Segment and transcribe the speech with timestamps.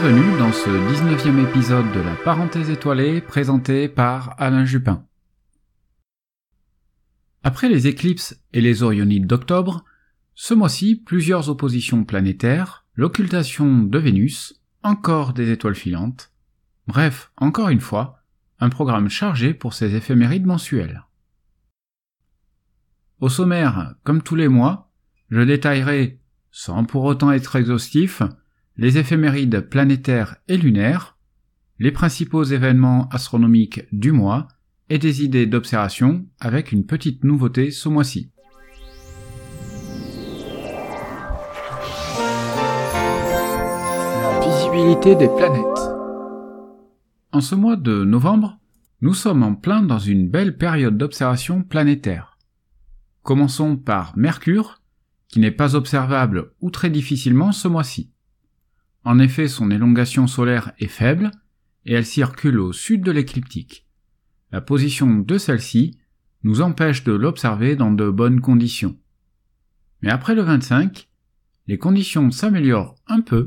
[0.00, 5.04] Bienvenue dans ce 19e épisode de la parenthèse étoilée présenté par Alain Jupin.
[7.42, 9.84] Après les éclipses et les Orionides d'octobre,
[10.36, 16.30] ce mois-ci plusieurs oppositions planétaires, l'occultation de Vénus, encore des étoiles filantes,
[16.86, 18.22] bref, encore une fois,
[18.60, 21.06] un programme chargé pour ces éphémérides mensuelles.
[23.18, 24.92] Au sommaire, comme tous les mois,
[25.30, 26.20] je détaillerai,
[26.52, 28.22] sans pour autant être exhaustif,
[28.78, 31.18] les éphémérides planétaires et lunaires,
[31.80, 34.46] les principaux événements astronomiques du mois
[34.88, 38.30] et des idées d'observation avec une petite nouveauté ce mois-ci.
[44.22, 45.64] La visibilité des planètes.
[47.32, 48.60] En ce mois de novembre,
[49.00, 52.38] nous sommes en plein dans une belle période d'observation planétaire.
[53.24, 54.80] Commençons par Mercure,
[55.26, 58.12] qui n'est pas observable ou très difficilement ce mois-ci.
[59.08, 61.30] En effet, son élongation solaire est faible
[61.86, 63.86] et elle circule au sud de l'écliptique.
[64.52, 65.96] La position de celle-ci
[66.42, 68.98] nous empêche de l'observer dans de bonnes conditions.
[70.02, 71.08] Mais après le 25,
[71.68, 73.46] les conditions s'améliorent un peu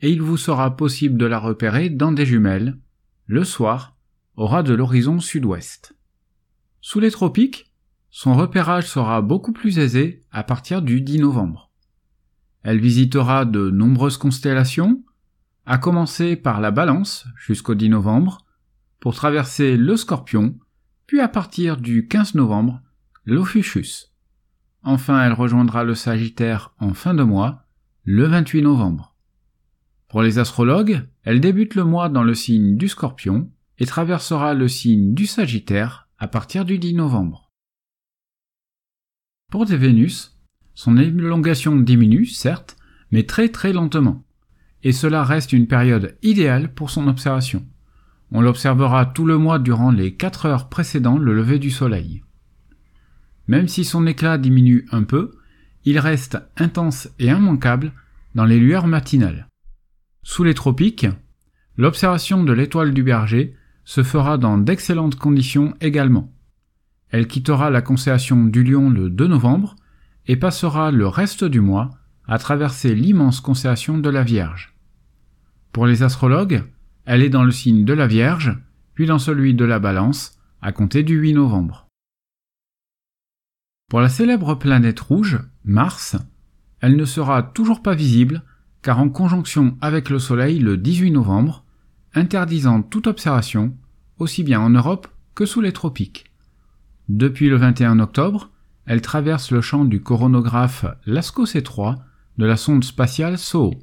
[0.00, 2.76] et il vous sera possible de la repérer dans des jumelles,
[3.26, 3.96] le soir,
[4.34, 5.96] au ras de l'horizon sud-ouest.
[6.80, 7.72] Sous les tropiques,
[8.10, 11.65] son repérage sera beaucoup plus aisé à partir du 10 novembre.
[12.66, 15.00] Elle visitera de nombreuses constellations,
[15.66, 18.44] à commencer par la Balance jusqu'au 10 novembre,
[18.98, 20.58] pour traverser le Scorpion,
[21.06, 22.82] puis à partir du 15 novembre,
[23.24, 24.10] l'Ophiuchus.
[24.82, 27.68] Enfin, elle rejoindra le Sagittaire en fin de mois,
[28.02, 29.14] le 28 novembre.
[30.08, 34.66] Pour les astrologues, elle débute le mois dans le signe du Scorpion et traversera le
[34.66, 37.52] signe du Sagittaire à partir du 10 novembre.
[39.52, 40.35] Pour des Vénus,
[40.76, 42.76] son élongation diminue, certes,
[43.10, 44.22] mais très très lentement.
[44.84, 47.66] Et cela reste une période idéale pour son observation.
[48.30, 52.22] On l'observera tout le mois durant les 4 heures précédant le lever du soleil.
[53.48, 55.32] Même si son éclat diminue un peu,
[55.86, 57.92] il reste intense et immanquable
[58.34, 59.48] dans les lueurs matinales.
[60.24, 61.06] Sous les tropiques,
[61.78, 66.30] l'observation de l'étoile du berger se fera dans d'excellentes conditions également.
[67.08, 69.76] Elle quittera la constellation du lion le 2 novembre
[70.26, 71.90] et passera le reste du mois
[72.26, 74.74] à traverser l'immense constellation de la Vierge.
[75.72, 76.64] Pour les astrologues,
[77.04, 78.58] elle est dans le signe de la Vierge,
[78.94, 81.86] puis dans celui de la Balance, à compter du 8 novembre.
[83.88, 86.16] Pour la célèbre planète rouge, Mars,
[86.80, 88.42] elle ne sera toujours pas visible
[88.82, 91.64] car en conjonction avec le Soleil le 18 novembre,
[92.14, 93.76] interdisant toute observation,
[94.18, 96.30] aussi bien en Europe que sous les tropiques.
[97.08, 98.50] Depuis le 21 octobre,
[98.86, 101.96] elle traverse le champ du coronographe Lascaux C3
[102.38, 103.74] de la sonde spatiale SOHO.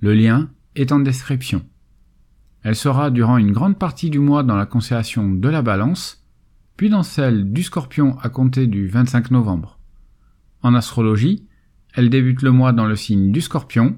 [0.00, 1.62] Le lien est en description.
[2.62, 6.24] Elle sera durant une grande partie du mois dans la constellation de la Balance,
[6.76, 9.78] puis dans celle du Scorpion à compter du 25 novembre.
[10.62, 11.46] En astrologie,
[11.94, 13.96] elle débute le mois dans le signe du Scorpion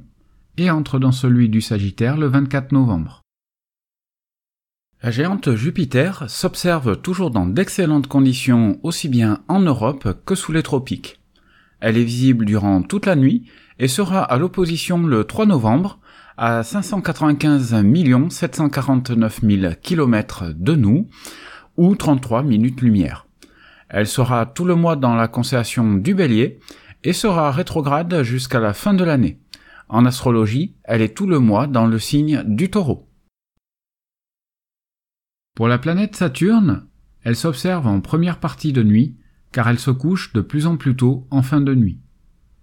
[0.57, 3.24] et entre dans celui du Sagittaire le 24 novembre.
[5.05, 10.63] La géante Jupiter s'observe toujours dans d'excellentes conditions aussi bien en Europe que sous les
[10.63, 11.21] tropiques.
[11.81, 13.45] Elle est visible durant toute la nuit
[13.79, 15.99] et sera à l'opposition le 3 novembre
[16.39, 17.85] à 595
[18.31, 21.07] 749 000 km de nous,
[21.77, 23.27] ou 33 minutes lumière.
[23.91, 26.61] Elle sera tout le mois dans la constellation du Bélier
[27.03, 29.39] et sera rétrograde jusqu'à la fin de l'année.
[29.91, 33.07] En astrologie, elle est tout le mois dans le signe du taureau.
[35.55, 36.85] Pour la planète Saturne,
[37.23, 39.17] elle s'observe en première partie de nuit,
[39.53, 42.01] car elle se couche de plus en plus tôt en fin de nuit.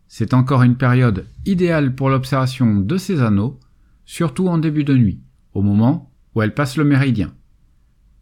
[0.10, 3.62] C'est encore une période idéale pour l'observation de ces anneaux,
[4.04, 5.22] surtout en début de nuit,
[5.54, 7.34] au moment où elle passe le méridien.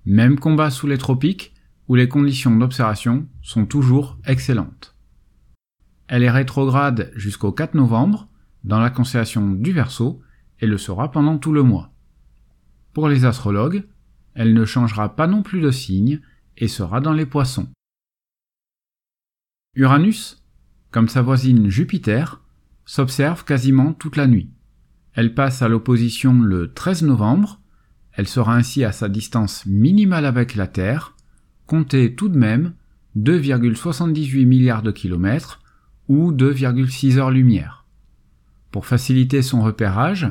[0.05, 1.55] Même combat sous les tropiques,
[1.87, 4.95] où les conditions d'observation sont toujours excellentes.
[6.07, 8.27] Elle est rétrograde jusqu'au 4 novembre,
[8.63, 10.21] dans la constellation du Verseau,
[10.59, 11.91] et le sera pendant tout le mois.
[12.93, 13.83] Pour les astrologues,
[14.33, 16.21] elle ne changera pas non plus de signe
[16.57, 17.67] et sera dans les poissons.
[19.75, 20.43] Uranus,
[20.91, 22.41] comme sa voisine Jupiter,
[22.85, 24.49] s'observe quasiment toute la nuit.
[25.13, 27.61] Elle passe à l'opposition le 13 novembre,
[28.11, 31.15] elle sera ainsi à sa distance minimale avec la Terre,
[31.65, 32.73] comptez tout de même
[33.17, 35.61] 2,78 milliards de kilomètres
[36.07, 37.85] ou 2,6 heures-lumière.
[38.71, 40.27] Pour faciliter son repérage,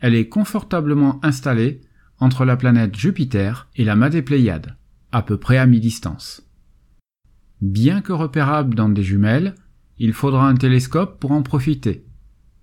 [0.00, 1.80] elle est confortablement installée
[2.24, 4.78] entre la planète Jupiter et la des Pléiades,
[5.12, 6.48] à peu près à mi-distance.
[7.60, 9.54] Bien que repérable dans des jumelles,
[9.98, 12.06] il faudra un télescope pour en profiter.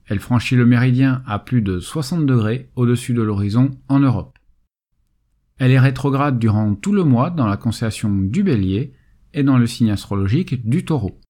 [0.08, 4.38] elle franchit le méridien à plus de 60 degrés au-dessus de l'horizon en Europe.
[5.58, 8.94] Elle est rétrograde durant tout le mois dans la constellation du Bélier
[9.34, 11.22] et dans le signe astrologique du Taureau.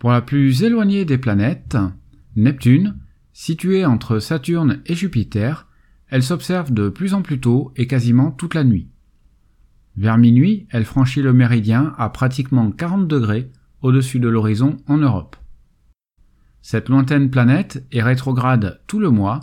[0.00, 1.78] Pour la plus éloignée des planètes,
[2.34, 2.98] Neptune,
[3.32, 5.68] située entre Saturne et Jupiter,
[6.08, 8.88] elle s'observe de plus en plus tôt et quasiment toute la nuit.
[9.96, 15.36] Vers minuit, elle franchit le méridien à pratiquement 40 degrés au-dessus de l'horizon en Europe.
[16.62, 19.40] Cette lointaine planète est rétrograde tout le mois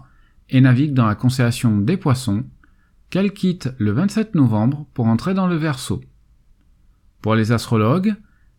[0.50, 2.46] et navigue dans la constellation des poissons,
[3.10, 6.02] qu'elle quitte le 27 novembre pour entrer dans le Verseau.
[7.22, 8.16] Pour les astrologues,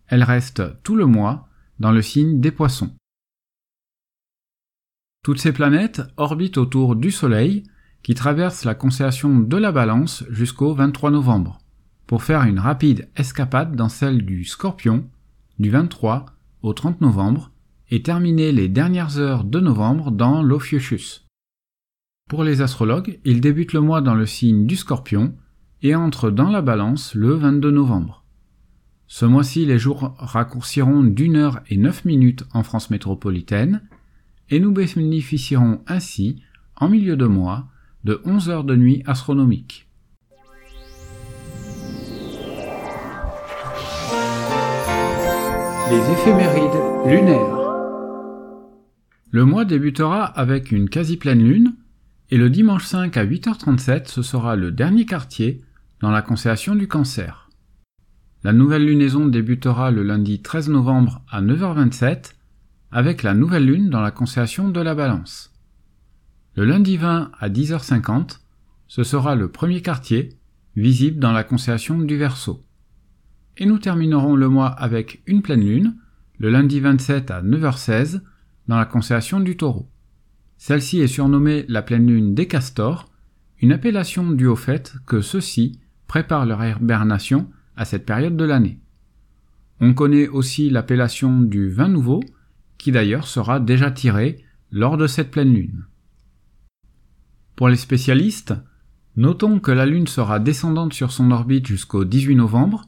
[0.07, 1.49] elle reste tout le mois
[1.81, 2.95] dans le signe des poissons.
[5.25, 7.65] Toutes ces planètes orbitent autour du Soleil,
[8.03, 11.59] qui traverse la constellation de la Balance jusqu'au 23 novembre,
[12.07, 15.07] pour faire une rapide escapade dans celle du Scorpion,
[15.59, 16.27] du 23
[16.63, 17.51] au 30 novembre,
[17.91, 21.27] et terminer les dernières heures de novembre dans l'Ophiuchus.
[22.29, 25.35] Pour les astrologues, ils débutent le mois dans le signe du Scorpion
[25.83, 28.25] et entrent dans la Balance le 22 novembre.
[29.07, 33.83] Ce mois-ci, les jours raccourciront d'une heure et neuf minutes en France métropolitaine,
[34.49, 36.43] et nous bénéficierons ainsi,
[36.77, 37.69] en milieu de mois,
[38.05, 39.87] de 11 heures de nuit astronomique.
[45.91, 47.59] Les éphémérides lunaires.
[49.31, 51.75] Le mois débutera avec une quasi-pleine lune,
[52.31, 55.61] et le dimanche 5 à 8h37, ce sera le dernier quartier
[56.01, 57.51] dans la constellation du cancer.
[58.43, 62.33] La nouvelle lunaison débutera le lundi 13 novembre à 9h27
[62.91, 65.52] avec la nouvelle lune dans la constellation de la Balance.
[66.55, 68.41] Le lundi 20 à 10h50,
[68.87, 70.29] ce sera le premier quartier
[70.77, 72.63] visible dans la constellation du Verseau.
[73.57, 75.97] Et nous terminerons le mois avec une pleine lune,
[76.37, 78.21] le lundi 27 à 9h16
[78.69, 79.89] dans la constellation du Taureau.
[80.59, 83.11] Celle-ci est surnommée la pleine lune des castors,
[83.63, 88.79] une appellation due au fait que ceux-ci préparent leur hibernation à cette période de l'année.
[89.81, 92.23] On connaît aussi l'appellation du vin nouveau,
[92.77, 95.87] qui d'ailleurs sera déjà tiré lors de cette pleine lune.
[97.57, 98.55] Pour les spécialistes,
[99.17, 102.87] notons que la lune sera descendante sur son orbite jusqu'au 18 novembre,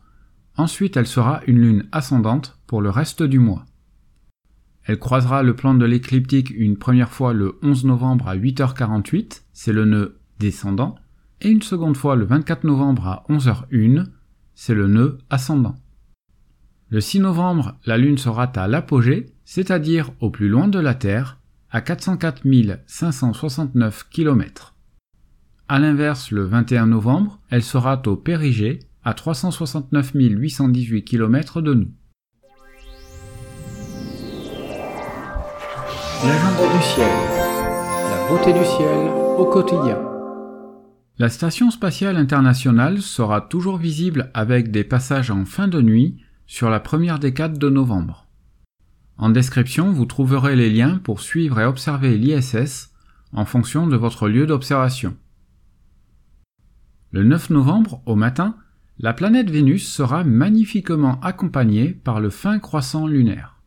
[0.57, 3.67] ensuite elle sera une lune ascendante pour le reste du mois.
[4.85, 9.73] Elle croisera le plan de l'écliptique une première fois le 11 novembre à 8h48, c'est
[9.73, 10.97] le nœud descendant,
[11.41, 14.07] et une seconde fois le 24 novembre à 11h01,
[14.55, 15.77] c'est le nœud ascendant.
[16.91, 21.41] Le 6 novembre, la Lune sera à l'apogée, c'est-à-dire au plus loin de la Terre,
[21.75, 22.43] à 404
[22.87, 24.77] 569 km.
[25.69, 31.91] A l'inverse, le 21 novembre, elle sera au périgée, à 369 818 km de nous.
[36.25, 37.11] L'agenda du ciel.
[38.09, 39.99] La beauté du ciel au quotidien.
[41.19, 46.71] La Station spatiale internationale sera toujours visible avec des passages en fin de nuit sur
[46.71, 48.24] la première décade de novembre.
[49.17, 52.93] En description, vous trouverez les liens pour suivre et observer l'ISS
[53.33, 55.17] en fonction de votre lieu d'observation.
[57.13, 58.57] Le 9 novembre, au matin,
[58.99, 63.61] la planète Vénus sera magnifiquement accompagnée par le fin croissant lunaire.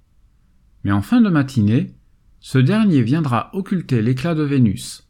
[0.84, 1.96] Mais en fin de matinée,
[2.40, 5.10] ce dernier viendra occulter l'éclat de Vénus.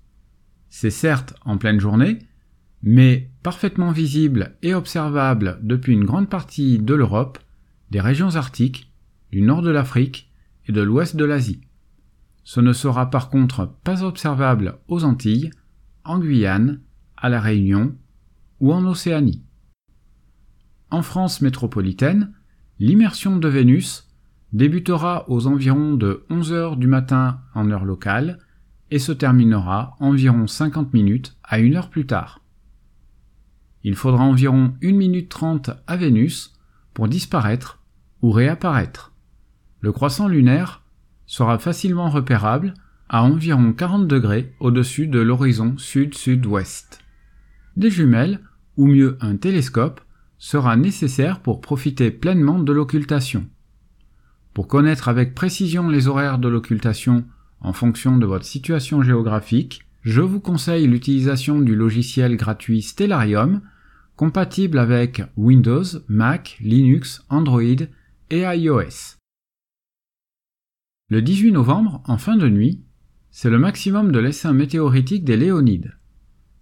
[0.69, 2.19] C'est certes en pleine journée,
[2.83, 7.39] mais parfaitement visible et observable depuis une grande partie de l'Europe,
[7.89, 8.91] des régions arctiques,
[9.31, 10.26] du nord de l'Afrique
[10.67, 11.61] et de l'ouest de l'Asie.
[12.43, 15.51] Ce ne sera par contre pas observable aux Antilles,
[16.03, 16.81] en Guyane,
[17.17, 17.95] à la Réunion
[18.59, 19.43] ou en Océanie.
[20.89, 22.33] En France métropolitaine,
[22.79, 24.07] l'immersion de Vénus
[24.53, 28.39] débutera aux environs de 11 heures du matin en heure locale
[28.89, 32.41] et se terminera environ 50 minutes à une heure plus tard.
[33.83, 36.53] Il faudra environ 1 minute 30 à Vénus
[36.93, 37.83] pour disparaître
[38.21, 39.13] ou réapparaître.
[39.81, 40.81] Le croissant lunaire
[41.25, 42.73] sera facilement repérable
[43.09, 46.99] à environ 40 degrés au-dessus de l'horizon sud-sud-ouest.
[47.75, 48.39] Des jumelles,
[48.75, 50.01] ou mieux un télescope,
[50.39, 53.47] sera nécessaire pour profiter pleinement de l'occultation.
[54.53, 57.25] Pour connaître avec précision les horaires de l'occultation
[57.61, 63.61] en fonction de votre situation géographique, je vous conseille l'utilisation du logiciel gratuit Stellarium,
[64.15, 67.85] compatible avec Windows, Mac, Linux, Android
[68.31, 69.16] et iOS.
[71.09, 72.83] Le 18 novembre, en fin de nuit,
[73.31, 75.95] c'est le maximum de l'essaim météoritique des Léonides.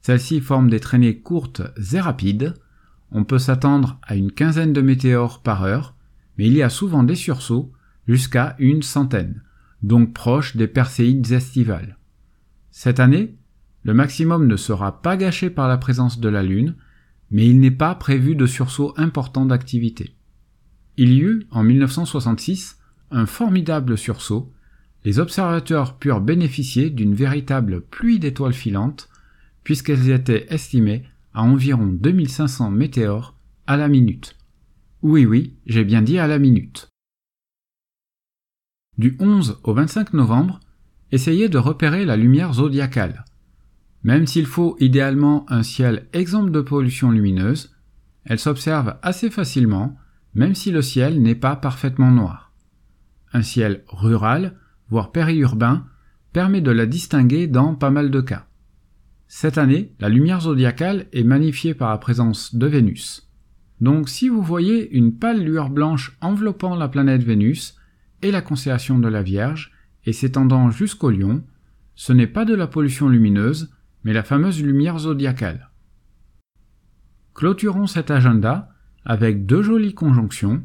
[0.04, 2.54] Celles-ci forment des traînées courtes et rapides.
[3.10, 5.96] On peut s'attendre à une quinzaine de météores par heure,
[6.38, 7.72] mais il y a souvent des sursauts
[8.08, 9.42] jusqu'à une centaine.
[9.82, 11.98] donc proche des Perséides estivales.
[12.70, 13.36] Cette année,
[13.84, 16.76] le maximum ne sera pas gâché par la présence de la Lune,
[17.32, 20.16] mais il n'est pas prévu de sursaut important d'activité.
[20.98, 22.78] Il y eut, en 1966,
[23.26, 24.52] formidable sursaut,
[25.06, 29.08] les observateurs purent bénéficier d'une véritable pluie d'étoiles filantes,
[29.64, 33.36] puisqu'elles étaient estimées à environ 2500 météores
[33.68, 34.36] à la minute.
[35.02, 36.90] Oui oui, j'ai bien dit à la minute.
[38.98, 40.60] Du 11 au 25 novembre,
[41.12, 43.26] essayez de repérer la lumière zodiacale.
[44.04, 47.76] Même s'il faut idéalement un ciel exempt de pollution lumineuse,
[48.24, 49.98] elle s'observe assez facilement,
[50.34, 52.45] même si le ciel n'est pas parfaitement noir.
[53.36, 54.56] Un ciel rural,
[54.88, 55.86] voire périurbain,
[56.32, 58.48] permet de la distinguer dans pas mal de cas.
[59.28, 63.30] Cette année, la lumière zodiacale est magnifiée par la présence de Vénus.
[63.82, 67.76] Donc si vous voyez une pâle lueur blanche enveloppant la planète Vénus
[68.22, 69.74] et la constellation de la Vierge
[70.06, 71.44] et s'étendant jusqu'au lion,
[71.96, 73.70] ce n'est pas de la pollution lumineuse,
[74.06, 75.72] mais la fameuse lumière zodiacale.
[77.34, 78.70] Clôturons cet agenda
[79.04, 80.64] avec deux jolies conjonctions,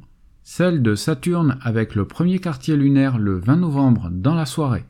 [0.52, 4.84] celle de Saturne avec le premier quartier lunaire le 20 novembre dans la soirée,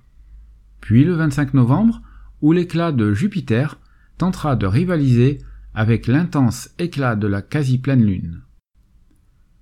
[0.81, 2.01] puis le 25 novembre
[2.41, 3.79] où l'éclat de Jupiter
[4.17, 5.37] tentera de rivaliser
[5.75, 8.41] avec l'intense éclat de la quasi-pleine lune.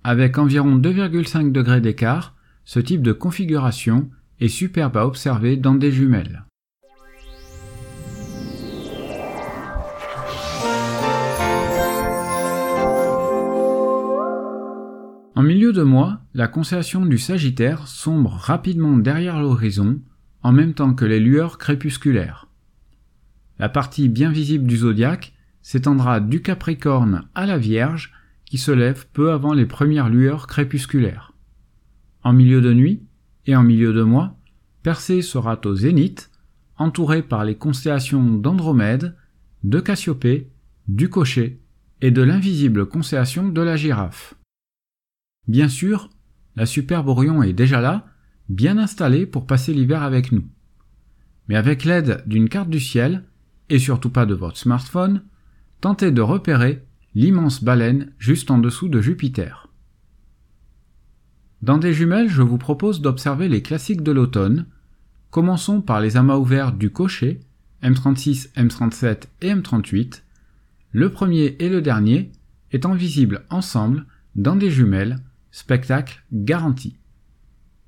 [0.05, 5.91] Avec environ 2,5 degrés d'écart, ce type de configuration est superbe à observer dans des
[5.91, 6.45] jumelles.
[15.39, 20.01] En milieu de mois, la constellation du Sagittaire sombre rapidement derrière l'horizon,
[20.43, 22.49] en même temps que les lueurs crépusculaires.
[23.57, 25.31] La partie bien visible du zodiaque
[25.61, 28.11] s'étendra du Capricorne à la Vierge
[28.43, 31.31] qui se lève peu avant les premières lueurs crépusculaires.
[32.21, 33.01] En milieu de nuit
[33.45, 34.37] et en milieu de mois,
[34.83, 36.31] Persée sera au zénith,
[36.75, 39.15] entouré par les constellations d'Andromède,
[39.63, 40.49] de Cassiopée,
[40.89, 41.61] du Cocher
[42.01, 44.35] et de l'invisible constellation de la Girafe.
[45.49, 46.11] Bien sûr,
[46.55, 48.05] la superbe Orion est déjà là,
[48.49, 50.47] bien installée pour passer l'hiver avec nous.
[51.47, 53.23] Mais avec l'aide d'une carte du ciel,
[53.67, 55.23] et surtout pas de votre smartphone,
[55.81, 59.69] tentez de repérer l'immense baleine juste en dessous de Jupiter.
[61.63, 64.67] Dans des jumelles, je vous propose d'observer les classiques de l'automne.
[65.31, 67.39] Commençons par les amas ouverts du cocher,
[67.81, 70.21] M36, M37 et M38.
[70.91, 72.31] Le premier et le dernier
[72.71, 75.17] étant visibles ensemble dans des jumelles,
[75.51, 76.97] spectacle garanti.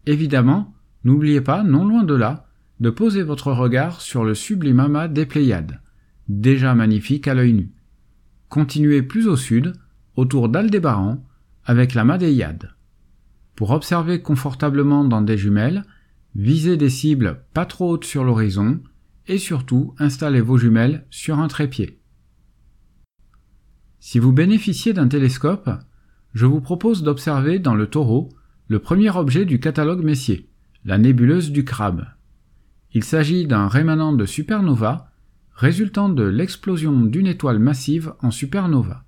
[0.05, 2.47] Évidemment, n'oubliez pas, non loin de là,
[2.79, 5.81] de poser votre regard sur le sublime amas des Pléiades,
[6.27, 7.71] déjà magnifique à l'œil nu.
[8.49, 9.73] Continuez plus au sud,
[10.15, 11.23] autour d'Aldébaran,
[11.63, 12.73] avec la Madéiade.
[13.55, 15.85] Pour observer confortablement dans des jumelles,
[16.35, 18.81] visez des cibles pas trop hautes sur l'horizon
[19.27, 21.99] et surtout installez vos jumelles sur un trépied.
[23.99, 25.69] Si vous bénéficiez d'un télescope,
[26.33, 28.29] je vous propose d'observer dans le taureau
[28.67, 30.49] le premier objet du catalogue Messier,
[30.85, 32.05] la nébuleuse du crabe.
[32.93, 35.11] Il s'agit d'un rémanent de supernova
[35.53, 39.03] résultant de l'explosion d'une étoile massive en supernova.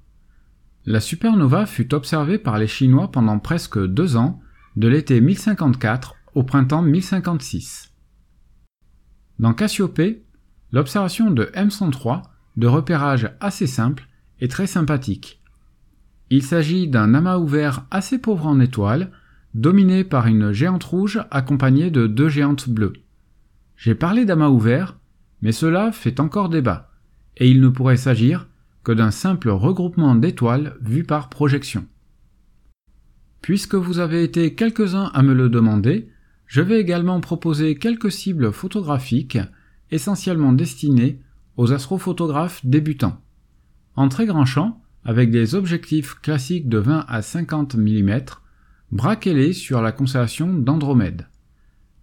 [0.86, 4.42] La supernova fut observée par les Chinois pendant presque deux ans,
[4.76, 7.94] de l'été 1054 au printemps 1056.
[9.40, 10.26] Dans Cassiopée,
[10.72, 12.24] l'observation de M103,
[12.58, 14.08] de repérage assez simple,
[14.40, 15.43] est très sympathique.
[16.36, 19.12] Il s'agit d'un amas ouvert assez pauvre en étoiles,
[19.54, 22.94] dominé par une géante rouge accompagnée de deux géantes bleues.
[23.78, 24.98] J'ai parlé d'amas ouvert,
[25.44, 26.90] mais cela fait encore débat,
[27.38, 28.48] et il ne pourrait s'agir
[28.84, 31.86] que d'un simple regroupement d'étoiles vues par projection.
[33.44, 36.10] Puisque vous avez été quelques-uns à me le demander,
[36.48, 39.38] je vais également proposer quelques cibles photographiques
[39.92, 41.20] essentiellement destinées
[41.58, 43.22] aux astrophotographes débutants.
[43.96, 48.20] En très grand champ, avec des objectifs classiques de 20 à 50 mm,
[48.92, 51.28] braquez-les sur la constellation d'Andromède.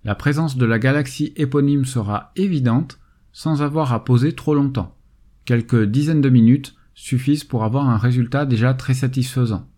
[0.05, 2.99] La présence de la galaxie éponyme sera évidente
[3.33, 4.97] sans avoir à poser trop longtemps.
[5.45, 9.69] Quelques dizaines de minutes suffisent pour avoir un résultat déjà très satisfaisant.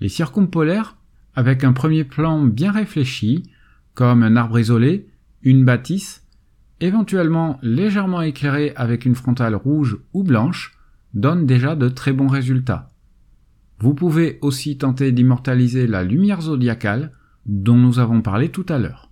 [0.00, 0.96] Les circumpolaires,
[1.34, 3.50] avec un premier plan bien réfléchi,
[3.94, 5.08] comme un arbre isolé,
[5.42, 6.26] une bâtisse,
[6.80, 10.76] éventuellement légèrement éclairé avec une frontale rouge ou blanche,
[11.14, 12.92] donnent déjà de très bons résultats.
[13.78, 17.12] Vous pouvez aussi tenter d'immortaliser la lumière zodiacale
[17.46, 19.10] dont nous avons parlé tout à l'heure.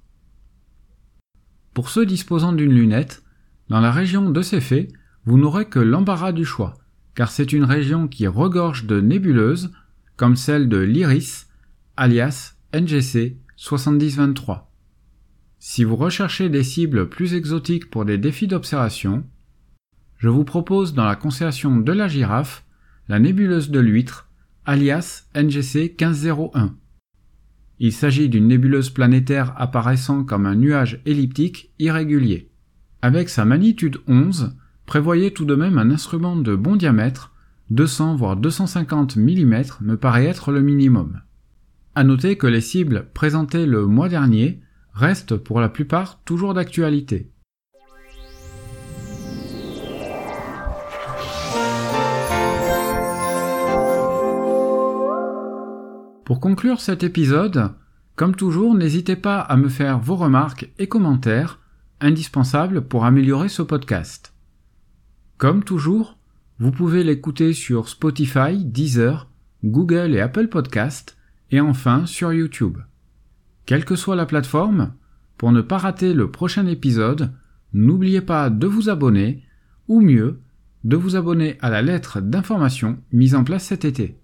[1.75, 3.23] Pour ceux disposant d'une lunette,
[3.69, 4.88] dans la région de Céphée,
[5.25, 6.75] vous n'aurez que l'embarras du choix,
[7.14, 9.73] car c'est une région qui regorge de nébuleuses,
[10.16, 11.47] comme celle de l'Iris,
[11.97, 14.73] alias NGC 7023.
[15.59, 19.25] Si vous recherchez des cibles plus exotiques pour des défis d'observation,
[20.21, 22.67] je vous propose dans la constellation de la girafe
[23.09, 24.29] la nébuleuse de l'huître,
[24.67, 26.77] alias NGC 1501.
[27.79, 32.50] Il s'agit d'une nébuleuse planétaire apparaissant comme un nuage elliptique irrégulier.
[33.00, 37.33] Avec sa magnitude 11, prévoyez tout de même un instrument de bon diamètre,
[37.71, 41.23] 200 voire 250 mm me paraît être le minimum.
[41.95, 44.61] À noter que les cibles présentées le mois dernier
[44.93, 47.33] restent pour la plupart toujours d'actualité.
[56.31, 57.73] Pour conclure cet épisode,
[58.15, 61.59] comme toujours, n'hésitez pas à me faire vos remarques et commentaires,
[62.01, 64.33] indispensables pour améliorer ce podcast.
[65.39, 66.19] Comme toujours,
[66.61, 69.29] vous pouvez l'écouter sur Spotify, Deezer,
[69.65, 71.17] Google et Apple Podcast,
[71.51, 72.79] et enfin sur YouTube.
[73.67, 74.93] Quelle que soit la plateforme,
[75.37, 77.33] pour ne pas rater le prochain épisode,
[77.73, 79.43] n'oubliez pas de vous abonner,
[79.89, 80.41] ou mieux,
[80.85, 84.20] de vous abonner à la lettre d'information mise en place cet été.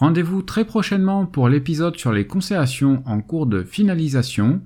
[0.00, 4.62] Rendez-vous très prochainement pour l'épisode sur les constellations en cours de finalisation,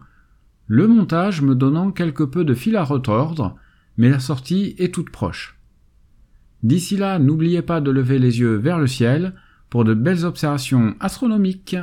[0.69, 3.57] le montage me donnant quelque peu de fil à retordre,
[3.97, 5.59] mais la sortie est toute proche.
[6.63, 9.35] D'ici là, n'oubliez pas de lever les yeux vers le ciel
[9.71, 11.77] pour de belles observations astronomiques.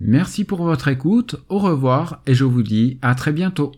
[0.00, 3.70] Merci pour votre écoute, au revoir et je vous dis à très bientôt.